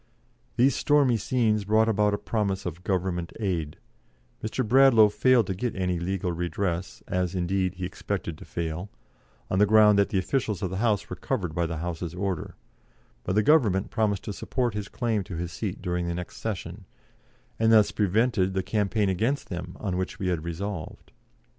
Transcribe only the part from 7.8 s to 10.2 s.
expected to fail, on the ground that the